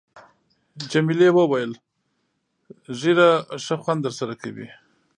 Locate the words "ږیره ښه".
2.99-3.75